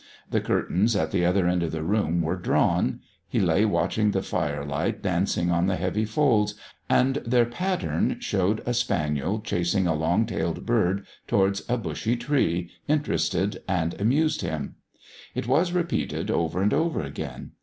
The 0.31 0.41
curtains 0.41 0.95
at 0.95 1.11
the 1.11 1.23
other 1.27 1.47
end 1.47 1.61
of 1.61 1.71
the 1.71 1.83
room 1.83 2.23
were 2.23 2.35
drawn. 2.35 3.01
He 3.29 3.39
lay 3.39 3.65
watching 3.65 4.09
the 4.09 4.23
firelight 4.23 5.03
dancing 5.03 5.51
on 5.51 5.67
the 5.67 5.75
heavy 5.75 6.05
folds, 6.05 6.55
and 6.89 7.17
their 7.17 7.45
pattern, 7.45 8.17
showing 8.19 8.61
a 8.65 8.73
spaniel 8.73 9.41
chasing 9.41 9.85
a 9.85 9.93
long 9.93 10.25
tailed 10.25 10.65
bird 10.65 11.05
towards 11.27 11.61
a 11.69 11.77
bushy 11.77 12.15
tree, 12.15 12.71
interested 12.87 13.61
and 13.67 13.93
amused 14.01 14.41
him. 14.41 14.73
It 15.35 15.45
was 15.47 15.71
repeated 15.71 16.31
over 16.31 16.63
and 16.63 16.73
over 16.73 17.01
again. 17.03 17.51